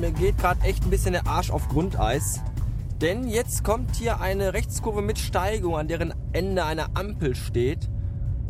[0.00, 2.40] mir geht gerade echt ein bisschen der Arsch auf Grundeis.
[3.00, 7.90] Denn jetzt kommt hier eine Rechtskurve mit Steigung, an deren Ende eine Ampel steht.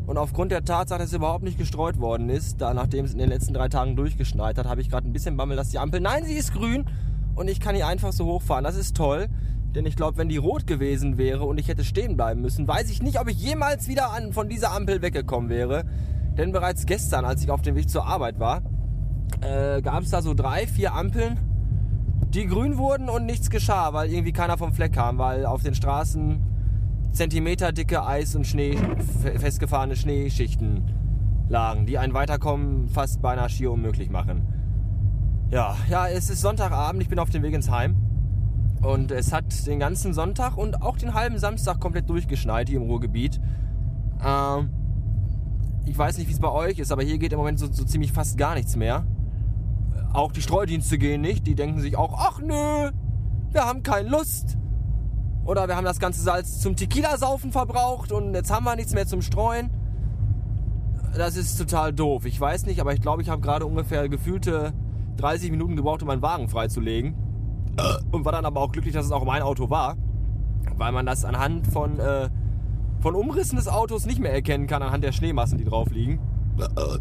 [0.07, 3.19] Und aufgrund der Tatsache, dass es überhaupt nicht gestreut worden ist, da nachdem es in
[3.19, 6.01] den letzten drei Tagen durchgeschneit hat, habe ich gerade ein bisschen Bammel, dass die Ampel,
[6.01, 6.85] nein, sie ist grün
[7.35, 8.65] und ich kann hier einfach so hochfahren.
[8.65, 9.29] Das ist toll,
[9.75, 12.91] denn ich glaube, wenn die rot gewesen wäre und ich hätte stehen bleiben müssen, weiß
[12.91, 15.85] ich nicht, ob ich jemals wieder an, von dieser Ampel weggekommen wäre.
[16.37, 18.63] Denn bereits gestern, als ich auf dem Weg zur Arbeit war,
[19.41, 21.39] äh, gab es da so drei, vier Ampeln,
[22.35, 25.75] die grün wurden und nichts geschah, weil irgendwie keiner vom Fleck kam, weil auf den
[25.75, 26.41] Straßen
[27.13, 28.79] zentimeterdicke Eis- und Schnee,
[29.37, 30.91] festgefahrene Schneeschichten
[31.49, 34.47] lagen, die ein Weiterkommen fast beinahe schier unmöglich machen.
[35.51, 37.97] Ja, ja, es ist Sonntagabend, ich bin auf dem Weg ins Heim.
[38.81, 42.85] Und es hat den ganzen Sonntag und auch den halben Samstag komplett durchgeschneit hier im
[42.85, 43.41] Ruhrgebiet.
[44.25, 44.71] Ähm,
[45.85, 47.85] ich weiß nicht, wie es bei euch ist, aber hier geht im Moment so, so
[47.85, 49.05] ziemlich fast gar nichts mehr.
[50.13, 51.47] Auch die Streudienste gehen nicht.
[51.47, 52.91] Die denken sich auch, ach nö,
[53.51, 54.59] wir haben keine Lust.
[55.45, 59.07] Oder wir haben das ganze Salz zum Tequila-Saufen verbraucht und jetzt haben wir nichts mehr
[59.07, 59.71] zum Streuen.
[61.17, 62.25] Das ist total doof.
[62.27, 64.73] Ich weiß nicht, aber ich glaube, ich habe gerade ungefähr gefühlte
[65.17, 67.15] 30 Minuten gebraucht, um meinen Wagen freizulegen.
[68.13, 69.97] Und war dann aber auch glücklich, dass es auch mein Auto war.
[70.77, 72.29] Weil man das anhand von, äh,
[73.01, 76.21] von Umrissen des Autos nicht mehr erkennen kann, anhand der Schneemassen, die drauf liegen.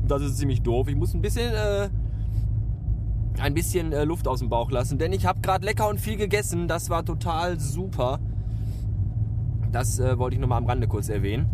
[0.07, 0.87] Das ist ziemlich doof.
[0.87, 1.89] Ich muss ein bisschen äh,
[3.39, 6.17] ein bisschen äh, Luft aus dem Bauch lassen, denn ich habe gerade lecker und viel
[6.17, 6.67] gegessen.
[6.67, 8.19] Das war total super.
[9.71, 11.49] Das äh, wollte ich nur mal am Rande kurz erwähnen.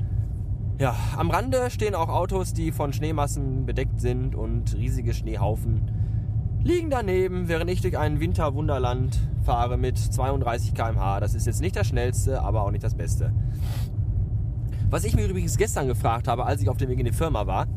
[0.80, 5.90] Ja, am Rande stehen auch Autos, die von Schneemassen bedeckt sind und riesige Schneehaufen
[6.68, 11.20] liegen daneben, während ich durch ein Winterwunderland fahre mit 32 km/h.
[11.22, 13.32] Das ist jetzt nicht das schnellste, aber auch nicht das Beste.
[14.90, 17.48] Was ich mir übrigens gestern gefragt habe, als ich auf dem Weg in die Firma
[17.48, 17.68] war,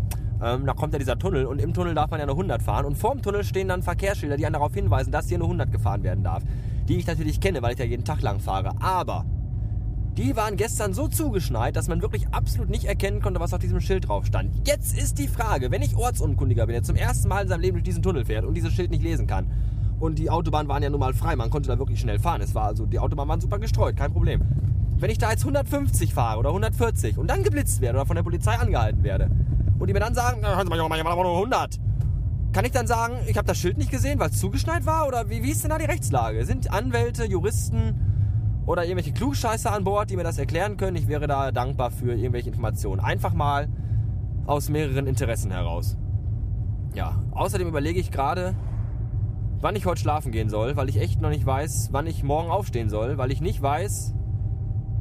[0.43, 2.85] ähm, da kommt ja dieser Tunnel und im Tunnel darf man ja nur 100 fahren
[2.85, 6.03] und vorm Tunnel stehen dann Verkehrsschilder, die einen darauf hinweisen, dass hier nur 100 gefahren
[6.03, 6.43] werden darf.
[6.89, 8.73] Die ich natürlich kenne, weil ich ja jeden Tag lang fahre.
[8.81, 9.25] Aber
[10.17, 13.81] die waren gestern so zugeschneit, dass man wirklich absolut nicht erkennen konnte, was auf diesem
[13.81, 14.67] Schild drauf stand.
[14.67, 17.77] Jetzt ist die Frage, wenn ich Ortsunkundiger bin, der zum ersten Mal in seinem Leben
[17.77, 19.47] durch diesen Tunnel fährt und dieses Schild nicht lesen kann,
[20.01, 22.41] und die Autobahnen waren ja nun mal frei, man konnte da wirklich schnell fahren.
[22.41, 24.41] Es war also, die Autobahnen waren super gestreut, kein Problem.
[24.97, 28.23] Wenn ich da jetzt 150 fahre oder 140 und dann geblitzt werde oder von der
[28.23, 29.31] Polizei angehalten werde,
[29.81, 31.81] und die mir dann sagen, hören Sie mal, Junge, ich war nur 100.
[32.53, 35.09] Kann ich dann sagen, ich habe das Schild nicht gesehen, weil es zugeschneit war?
[35.09, 36.45] Oder wie, wie ist denn da die Rechtslage?
[36.45, 40.97] Sind Anwälte, Juristen oder irgendwelche Klugscheißer an Bord, die mir das erklären können?
[40.97, 43.01] Ich wäre da dankbar für irgendwelche Informationen.
[43.01, 43.69] Einfach mal
[44.47, 45.97] aus mehreren Interessen heraus.
[46.95, 48.55] Ja, außerdem überlege ich gerade,
[49.61, 52.51] wann ich heute schlafen gehen soll, weil ich echt noch nicht weiß, wann ich morgen
[52.51, 54.13] aufstehen soll, weil ich nicht weiß,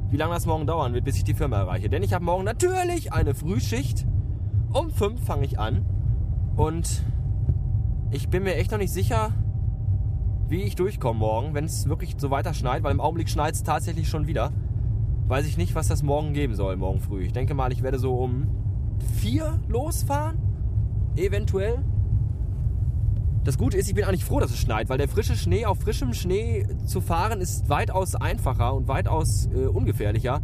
[0.10, 1.90] wie lange das morgen dauern wird, bis ich die Firma erreiche.
[1.90, 4.06] Denn ich habe morgen natürlich eine Frühschicht
[4.72, 5.86] um 5 fange ich an
[6.56, 7.04] und
[8.12, 9.34] ich bin mir echt noch nicht sicher,
[10.48, 13.64] wie ich durchkomme morgen, wenn es wirklich so weiter schneit, weil im Augenblick schneit es
[13.64, 14.52] tatsächlich schon wieder.
[15.28, 17.24] Weiß ich nicht, was das morgen geben soll, morgen früh.
[17.24, 18.48] Ich denke mal, ich werde so um
[19.18, 20.40] 4 losfahren,
[21.16, 21.84] eventuell.
[23.44, 25.80] Das Gute ist, ich bin eigentlich froh, dass es schneit, weil der frische Schnee auf
[25.80, 30.42] frischem Schnee zu fahren ist weitaus einfacher und weitaus äh, ungefährlicher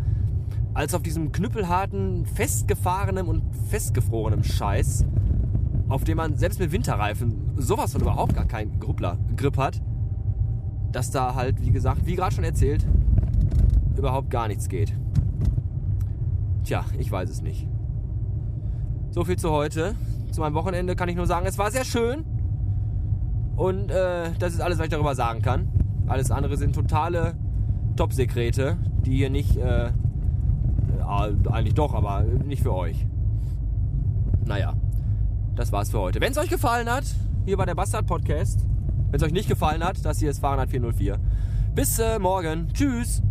[0.75, 5.05] als auf diesem knüppelharten, festgefahrenen und festgefrorenen Scheiß,
[5.87, 9.81] auf dem man selbst mit Winterreifen sowas von überhaupt gar keinen Gruppler, Grip hat,
[10.91, 12.85] dass da halt, wie gesagt, wie gerade schon erzählt,
[13.95, 14.93] überhaupt gar nichts geht.
[16.65, 17.67] Tja, ich weiß es nicht.
[19.11, 19.95] So viel zu heute.
[20.31, 22.25] Zu meinem Wochenende kann ich nur sagen, es war sehr schön.
[23.55, 25.69] Und äh, das ist alles, was ich darüber sagen kann.
[26.07, 27.35] Alles andere sind totale
[27.95, 29.91] Top-Sekrete, die hier nicht äh,
[31.01, 33.05] eigentlich doch, aber nicht für euch.
[34.45, 34.73] Naja,
[35.55, 36.21] das war's für heute.
[36.21, 37.05] Wenn es euch gefallen hat,
[37.45, 38.65] hier bei der Bastard Podcast.
[39.09, 41.17] Wenn es euch nicht gefallen hat, das hier ist Fahrenheit 404.
[41.73, 42.69] Bis äh, morgen.
[42.73, 43.21] Tschüss.